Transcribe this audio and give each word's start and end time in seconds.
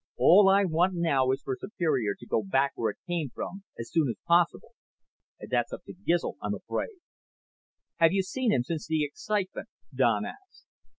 All 0.17 0.49
I 0.49 0.63
want 0.65 0.95
now 0.95 1.29
is 1.29 1.43
for 1.43 1.55
Superior 1.55 2.15
to 2.15 2.25
go 2.25 2.41
back 2.41 2.71
where 2.73 2.89
it 2.89 2.97
came 3.05 3.29
from, 3.29 3.65
as 3.77 3.91
soon 3.91 4.09
as 4.09 4.15
possible. 4.25 4.69
And 5.39 5.51
that's 5.51 5.71
up 5.71 5.83
to 5.85 5.93
Gizl, 5.93 6.37
I'm 6.41 6.55
afraid." 6.55 6.97
"Have 7.97 8.11
you 8.11 8.23
seen 8.23 8.51
him 8.51 8.63
since 8.63 8.87
the 8.87 9.03
excitement?" 9.05 9.67
Don 9.93 10.25
asked. 10.25 10.65